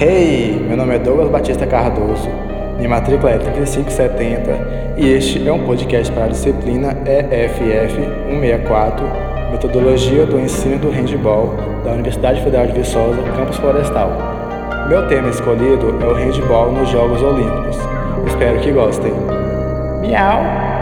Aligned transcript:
Hey, 0.00 0.64
meu 0.66 0.76
nome 0.76 0.94
é 0.94 0.98
Douglas 0.98 1.28
Batista 1.28 1.66
Cardoso, 1.66 2.28
minha 2.76 2.88
matrícula 2.88 3.32
é 3.32 3.38
3570 3.38 4.96
e 4.96 5.08
este 5.08 5.46
é 5.46 5.52
um 5.52 5.64
podcast 5.64 6.12
para 6.12 6.26
a 6.26 6.28
disciplina 6.28 6.96
EFF 7.04 7.96
164, 8.30 9.04
Metodologia 9.50 10.24
do 10.26 10.38
Ensino 10.38 10.78
do 10.78 10.90
Handball, 10.90 11.54
da 11.84 11.92
Universidade 11.92 12.40
Federal 12.42 12.66
de 12.66 12.72
Viçosa, 12.72 13.20
Campus 13.36 13.56
Florestal. 13.56 14.38
Meu 14.88 15.06
tema 15.08 15.28
escolhido 15.28 15.98
é 16.00 16.06
o 16.06 16.14
handball 16.14 16.72
nos 16.72 16.88
Jogos 16.88 17.22
Olímpicos. 17.22 17.76
Espero 18.26 18.60
que 18.60 18.72
gostem. 18.72 19.12
Miau! 20.00 20.77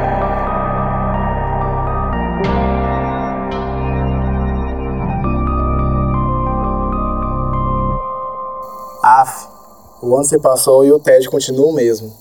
O 10.03 10.15
ano 10.15 10.25
se 10.25 10.39
passou 10.39 10.85
e 10.85 10.93
o 10.93 10.99
TED 10.99 11.29
continua 11.31 11.67
o 11.67 11.73
mesmo. 11.73 12.15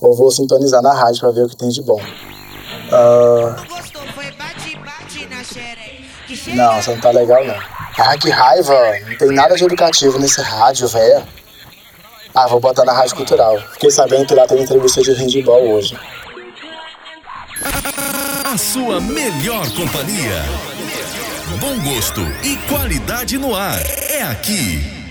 Eu 0.00 0.14
vou 0.14 0.30
sintonizar 0.30 0.82
na 0.82 0.92
rádio 0.92 1.20
para 1.20 1.30
ver 1.30 1.44
o 1.44 1.48
que 1.48 1.56
tem 1.56 1.68
de 1.68 1.82
bom. 1.82 2.00
Uh... 2.00 3.82
Não, 6.54 6.78
isso 6.78 6.90
não 6.90 7.00
tá 7.00 7.10
legal 7.10 7.44
não. 7.44 7.56
Ah, 7.98 8.16
que 8.16 8.30
raiva! 8.30 8.74
Não 9.06 9.18
tem 9.18 9.32
nada 9.32 9.54
de 9.54 9.64
educativo 9.64 10.18
nesse 10.18 10.40
rádio, 10.40 10.88
velho. 10.88 11.22
Ah, 12.34 12.46
vou 12.46 12.58
botar 12.58 12.84
na 12.84 12.92
Rádio 12.92 13.16
Cultural. 13.16 13.58
Fiquei 13.74 13.90
sabendo 13.90 14.26
que 14.26 14.34
lá 14.34 14.46
tem 14.46 14.62
entrevista 14.62 15.02
de 15.02 15.12
handball 15.12 15.68
hoje. 15.68 15.98
A 18.44 18.56
sua 18.56 19.00
melhor 19.00 19.70
companhia. 19.72 20.42
Bom 21.60 21.78
gosto 21.92 22.22
e 22.42 22.56
qualidade 22.68 23.36
no 23.36 23.54
ar. 23.54 23.78
É 24.08 24.22
aqui. 24.22 25.01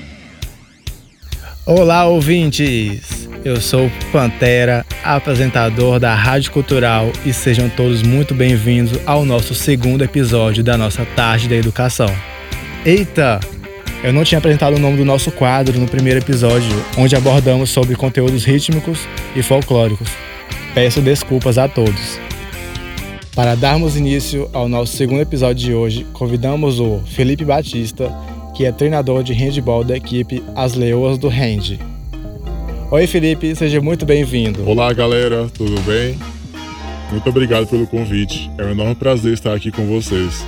Olá, 1.64 2.06
ouvintes! 2.06 3.30
Eu 3.46 3.62
sou 3.62 3.92
Pantera, 4.12 4.84
apresentador 5.04 6.00
da 6.00 6.16
Rádio 6.16 6.52
Cultural, 6.52 7.12
e 7.24 7.32
sejam 7.32 7.70
todos 7.70 8.02
muito 8.02 8.34
bem-vindos 8.34 9.00
ao 9.06 9.24
nosso 9.24 9.54
segundo 9.54 10.04
episódio 10.04 10.64
da 10.64 10.76
nossa 10.76 11.06
Tarde 11.06 11.48
da 11.48 11.56
Educação. 11.56 12.10
Eita! 12.84 13.40
Eu 14.04 14.12
não 14.12 14.24
tinha 14.24 14.40
apresentado 14.40 14.76
o 14.76 14.80
nome 14.80 14.98
do 14.98 15.06
nosso 15.06 15.32
quadro 15.32 15.80
no 15.80 15.88
primeiro 15.88 16.20
episódio, 16.20 16.68
onde 16.98 17.16
abordamos 17.16 17.70
sobre 17.70 17.96
conteúdos 17.96 18.44
rítmicos 18.44 19.08
e 19.36 19.44
folclóricos. 19.44 20.10
Peço 20.74 21.00
desculpas 21.00 21.60
a 21.60 21.68
todos. 21.68 22.20
Para 23.36 23.54
darmos 23.54 23.96
início 23.96 24.50
ao 24.52 24.68
nosso 24.68 24.98
segundo 24.98 25.22
episódio 25.22 25.64
de 25.68 25.74
hoje, 25.76 26.08
convidamos 26.12 26.80
o 26.80 27.02
Felipe 27.06 27.46
Batista, 27.46 28.12
que 28.54 28.66
é 28.66 28.72
treinador 28.72 29.24
de 29.24 29.34
handball 29.34 29.84
da 29.84 29.96
equipe 29.96 30.44
As 30.56 30.74
Leoas 30.74 31.18
do 31.18 31.28
Hand. 31.28 31.80
Oi, 32.92 33.08
Felipe, 33.08 33.56
seja 33.56 33.80
muito 33.80 34.06
bem-vindo. 34.06 34.68
Olá, 34.68 34.92
galera, 34.92 35.48
tudo 35.54 35.80
bem? 35.82 36.18
Muito 37.10 37.30
obrigado 37.30 37.68
pelo 37.68 37.88
convite. 37.88 38.52
É 38.58 38.64
um 38.66 38.72
enorme 38.72 38.96
prazer 38.96 39.34
estar 39.34 39.54
aqui 39.54 39.72
com 39.72 39.86
vocês. 39.88 40.46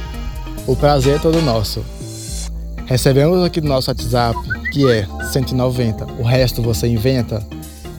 O 0.67 0.75
prazer 0.75 1.15
é 1.15 1.19
todo 1.19 1.41
nosso. 1.41 1.83
Recebemos 2.85 3.43
aqui 3.43 3.61
do 3.61 3.67
nosso 3.67 3.89
WhatsApp, 3.89 4.37
que 4.71 4.89
é 4.89 5.07
190, 5.31 6.05
o 6.19 6.23
resto 6.23 6.61
você 6.61 6.87
inventa. 6.87 7.45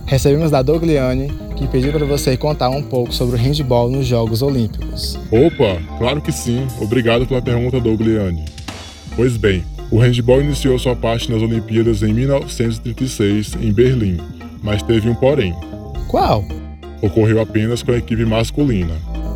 Recebemos 0.07 0.51
da 0.51 0.61
Dogliane, 0.61 1.33
que 1.57 1.67
pediu 1.67 1.93
para 1.93 2.05
você 2.05 2.37
contar 2.37 2.69
um 2.69 2.83
pouco 2.83 3.13
sobre 3.13 3.37
o 3.37 3.39
handball 3.39 3.91
nos 3.91 4.07
Jogos 4.07 4.43
Olímpicos. 4.43 5.19
Opa, 5.31 5.81
claro 5.99 6.21
que 6.21 6.31
sim. 6.31 6.67
Obrigado 6.81 7.27
pela 7.27 7.41
pergunta, 7.41 7.81
Dogliane. 7.81 8.45
Pois 9.17 9.37
bem, 9.37 9.65
o 9.91 9.99
handball 9.99 10.41
iniciou 10.41 10.79
sua 10.79 10.97
parte 10.97 11.31
nas 11.31 11.43
Olimpíadas 11.43 12.03
em 12.03 12.13
1936, 12.13 13.57
em 13.61 13.73
Berlim, 13.73 14.19
mas 14.63 14.83
teve 14.83 15.09
um 15.09 15.15
porém. 15.15 15.55
Qual? 16.09 16.45
Ocorreu 17.03 17.41
apenas 17.41 17.83
com 17.83 17.93
a 17.93 17.99
equipe 17.99 18.25
masculina. 18.25 18.95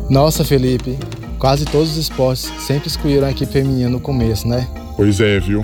Nossa, 0.09 0.43
Felipe, 0.43 0.97
quase 1.37 1.65
todos 1.65 1.91
os 1.91 1.97
esportes 1.97 2.51
sempre 2.59 2.87
excluíram 2.87 3.27
a 3.27 3.31
equipe 3.31 3.51
feminina 3.51 3.89
no 3.89 3.99
começo, 3.99 4.47
né? 4.47 4.67
Pois 4.95 5.19
é, 5.19 5.39
viu? 5.39 5.63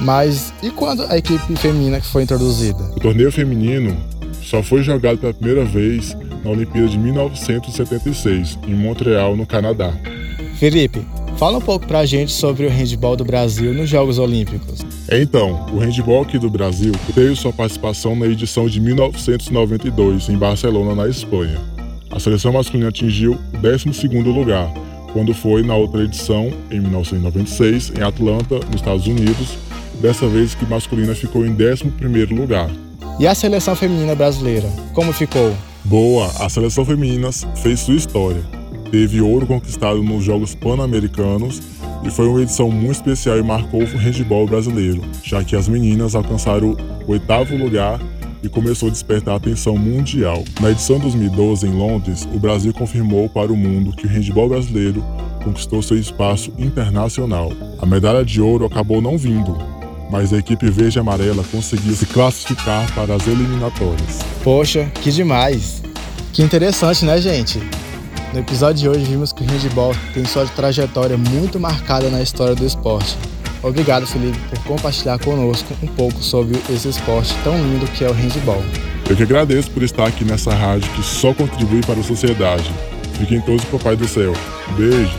Mas 0.00 0.52
e 0.62 0.70
quando 0.70 1.04
a 1.04 1.16
equipe 1.16 1.56
feminina 1.56 2.00
que 2.00 2.06
foi 2.06 2.24
introduzida? 2.24 2.82
O 2.96 3.00
torneio 3.00 3.30
feminino 3.30 3.96
só 4.42 4.62
foi 4.62 4.82
jogado 4.82 5.18
pela 5.18 5.32
primeira 5.32 5.64
vez 5.64 6.16
na 6.44 6.50
Olimpíada 6.50 6.88
de 6.88 6.98
1976, 6.98 8.58
em 8.66 8.74
Montreal, 8.74 9.36
no 9.36 9.46
Canadá. 9.46 9.92
Felipe, 10.58 11.04
Fala 11.36 11.58
um 11.58 11.60
pouco 11.60 11.84
pra 11.86 12.06
gente 12.06 12.30
sobre 12.30 12.64
o 12.64 12.70
handball 12.70 13.16
do 13.16 13.24
Brasil 13.24 13.74
nos 13.74 13.90
Jogos 13.90 14.18
Olímpicos. 14.20 14.82
Então, 15.10 15.66
o 15.72 15.78
handball 15.78 16.22
aqui 16.22 16.38
do 16.38 16.48
Brasil 16.48 16.92
teve 17.12 17.34
sua 17.34 17.52
participação 17.52 18.14
na 18.14 18.26
edição 18.26 18.68
de 18.68 18.80
1992 18.80 20.28
em 20.28 20.38
Barcelona, 20.38 20.94
na 20.94 21.08
Espanha. 21.08 21.60
A 22.08 22.20
seleção 22.20 22.52
masculina 22.52 22.88
atingiu 22.88 23.32
o 23.32 23.58
12º 23.58 24.32
lugar, 24.32 24.72
quando 25.12 25.34
foi 25.34 25.64
na 25.64 25.74
outra 25.74 26.04
edição, 26.04 26.52
em 26.70 26.78
1996, 26.78 27.92
em 27.98 28.02
Atlanta, 28.02 28.60
nos 28.66 28.76
Estados 28.76 29.06
Unidos, 29.08 29.58
dessa 30.00 30.28
vez 30.28 30.54
que 30.54 30.64
masculina 30.64 31.16
ficou 31.16 31.44
em 31.44 31.52
11º 31.52 32.30
lugar. 32.30 32.70
E 33.18 33.26
a 33.26 33.34
seleção 33.34 33.74
feminina 33.74 34.14
brasileira, 34.14 34.68
como 34.92 35.12
ficou? 35.12 35.52
Boa, 35.84 36.30
a 36.38 36.48
seleção 36.48 36.84
feminina 36.84 37.30
fez 37.56 37.80
sua 37.80 37.96
história 37.96 38.53
teve 38.94 39.20
ouro 39.20 39.44
conquistado 39.44 40.00
nos 40.04 40.22
Jogos 40.22 40.54
Pan-Americanos 40.54 41.60
e 42.04 42.10
foi 42.10 42.28
uma 42.28 42.40
edição 42.40 42.70
muito 42.70 42.92
especial 42.92 43.36
e 43.36 43.42
marcou 43.42 43.82
o 43.82 43.96
handball 43.96 44.46
brasileiro, 44.46 45.02
já 45.20 45.42
que 45.42 45.56
as 45.56 45.66
meninas 45.66 46.14
alcançaram 46.14 46.76
o 47.04 47.10
oitavo 47.10 47.56
lugar 47.56 48.00
e 48.40 48.48
começou 48.48 48.86
a 48.86 48.92
despertar 48.92 49.34
atenção 49.34 49.76
mundial. 49.76 50.44
Na 50.60 50.70
edição 50.70 51.00
2012 51.00 51.66
em 51.66 51.72
Londres, 51.72 52.28
o 52.32 52.38
Brasil 52.38 52.72
confirmou 52.72 53.28
para 53.28 53.52
o 53.52 53.56
mundo 53.56 53.90
que 53.96 54.06
o 54.06 54.08
handball 54.08 54.50
brasileiro 54.50 55.04
conquistou 55.42 55.82
seu 55.82 55.98
espaço 55.98 56.52
internacional. 56.56 57.50
A 57.80 57.86
medalha 57.86 58.24
de 58.24 58.40
ouro 58.40 58.64
acabou 58.64 59.02
não 59.02 59.18
vindo, 59.18 59.58
mas 60.08 60.32
a 60.32 60.38
equipe 60.38 60.70
verde 60.70 60.98
e 60.98 61.00
amarela 61.00 61.42
conseguiu 61.50 61.96
se 61.96 62.06
classificar 62.06 62.88
para 62.94 63.16
as 63.16 63.26
eliminatórias. 63.26 64.20
Poxa, 64.44 64.88
que 65.02 65.10
demais! 65.10 65.82
Que 66.32 66.44
interessante, 66.44 67.04
né, 67.04 67.20
gente? 67.20 67.60
No 68.34 68.40
episódio 68.40 68.82
de 68.82 68.88
hoje 68.88 69.04
vimos 69.04 69.32
que 69.32 69.44
o 69.44 69.46
handball 69.46 69.94
tem 70.12 70.24
sua 70.24 70.44
trajetória 70.44 71.16
muito 71.16 71.60
marcada 71.60 72.10
na 72.10 72.20
história 72.20 72.52
do 72.52 72.66
esporte. 72.66 73.16
Obrigado, 73.62 74.08
Felipe, 74.08 74.36
por 74.50 74.58
compartilhar 74.64 75.20
conosco 75.20 75.72
um 75.80 75.86
pouco 75.86 76.20
sobre 76.20 76.58
esse 76.68 76.88
esporte 76.88 77.32
tão 77.44 77.56
lindo 77.56 77.86
que 77.92 78.04
é 78.04 78.10
o 78.10 78.12
handball. 78.12 78.60
Eu 79.08 79.14
que 79.14 79.22
agradeço 79.22 79.70
por 79.70 79.84
estar 79.84 80.08
aqui 80.08 80.24
nessa 80.24 80.52
rádio 80.52 80.90
que 80.94 81.02
só 81.04 81.32
contribui 81.32 81.80
para 81.82 82.00
a 82.00 82.02
sociedade. 82.02 82.68
Fiquem 83.20 83.40
todos 83.40 83.64
com 83.66 83.76
o 83.76 83.80
Pai 83.80 83.94
do 83.94 84.08
Céu. 84.08 84.32
Beijos. 84.76 85.14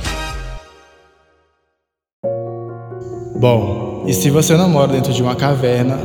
Bom, 3.40 4.04
e 4.06 4.14
se 4.14 4.30
você 4.30 4.58
não 4.58 4.68
mora 4.68 4.92
dentro 4.92 5.14
de 5.14 5.24
uma 5.24 5.38
caverna, 5.38 5.98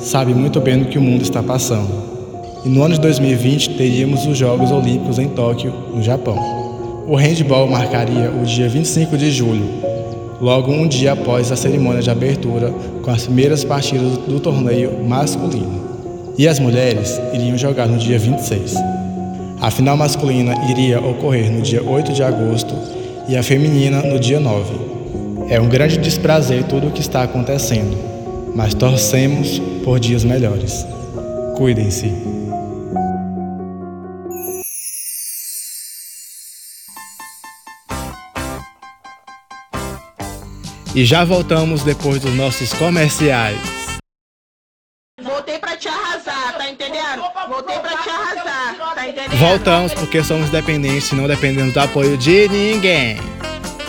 sabe 0.00 0.34
muito 0.34 0.60
bem 0.60 0.80
do 0.80 0.88
que 0.88 0.98
o 0.98 1.00
mundo 1.00 1.22
está 1.22 1.40
passando 1.40 2.07
e 2.68 2.70
no 2.70 2.82
ano 2.82 2.96
de 2.96 3.00
2020 3.00 3.70
teríamos 3.70 4.26
os 4.26 4.36
Jogos 4.36 4.70
Olímpicos 4.70 5.18
em 5.18 5.26
Tóquio, 5.26 5.72
no 5.94 6.02
Japão. 6.02 6.36
O 7.06 7.16
handball 7.16 7.66
marcaria 7.66 8.30
o 8.30 8.44
dia 8.44 8.68
25 8.68 9.16
de 9.16 9.30
julho, 9.30 9.64
logo 10.38 10.70
um 10.70 10.86
dia 10.86 11.12
após 11.12 11.50
a 11.50 11.56
cerimônia 11.56 12.02
de 12.02 12.10
abertura 12.10 12.70
com 13.02 13.10
as 13.10 13.24
primeiras 13.24 13.64
partidas 13.64 14.18
do 14.18 14.38
torneio 14.38 15.02
masculino. 15.02 15.88
E 16.36 16.46
as 16.46 16.58
mulheres 16.58 17.18
iriam 17.32 17.56
jogar 17.56 17.88
no 17.88 17.96
dia 17.96 18.18
26. 18.18 18.74
A 19.62 19.70
final 19.70 19.96
masculina 19.96 20.52
iria 20.70 21.00
ocorrer 21.00 21.50
no 21.50 21.62
dia 21.62 21.82
8 21.82 22.12
de 22.12 22.22
agosto 22.22 22.74
e 23.30 23.34
a 23.34 23.42
feminina 23.42 24.02
no 24.02 24.20
dia 24.20 24.38
9. 24.38 24.74
É 25.48 25.58
um 25.58 25.70
grande 25.70 25.96
desprazer 25.96 26.64
tudo 26.64 26.88
o 26.88 26.90
que 26.90 27.00
está 27.00 27.22
acontecendo, 27.22 27.96
mas 28.54 28.74
torcemos 28.74 29.58
por 29.82 29.98
dias 29.98 30.22
melhores. 30.22 30.86
Cuidem-se. 31.56 32.12
E 40.94 41.04
já 41.04 41.24
voltamos 41.24 41.82
depois 41.82 42.20
dos 42.20 42.34
nossos 42.34 42.72
comerciais. 42.72 43.58
Voltei 45.20 45.58
pra 45.58 45.76
te 45.76 45.88
arrasar, 45.88 46.56
tá 46.56 46.68
entendendo? 46.68 47.22
Voltei 47.48 47.78
pra 47.78 47.96
te 47.96 48.08
arrasar, 48.08 48.94
tá 48.94 49.08
entendendo? 49.08 49.36
Voltamos 49.36 49.94
porque 49.94 50.24
somos 50.24 50.48
dependentes 50.50 51.12
e 51.12 51.14
não 51.14 51.28
dependemos 51.28 51.72
do 51.72 51.80
apoio 51.80 52.16
de 52.16 52.48
ninguém. 52.48 53.16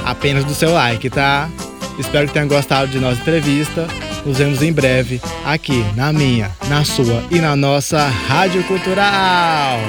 Apenas 0.05 0.43
do 0.43 0.53
seu 0.53 0.73
like, 0.73 1.09
tá? 1.09 1.49
Espero 1.97 2.27
que 2.27 2.33
tenham 2.33 2.47
gostado 2.47 2.91
de 2.91 2.99
nossa 2.99 3.19
entrevista. 3.19 3.87
Nos 4.25 4.37
vemos 4.37 4.61
em 4.61 4.71
breve 4.71 5.21
aqui 5.45 5.83
na 5.95 6.11
minha, 6.11 6.51
na 6.67 6.83
sua 6.83 7.23
e 7.31 7.39
na 7.39 7.55
nossa 7.55 8.07
Rádio 8.07 8.63
Cultural. 8.65 9.79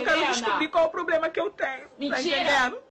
Eu 0.00 0.04
quero 0.04 0.32
descobrir 0.32 0.68
qual 0.68 0.86
o 0.86 0.90
problema 0.90 1.28
que 1.28 1.40
eu 1.40 1.50
tenho. 1.50 2.10
Tá 2.10 2.20
entendendo? 2.20 2.85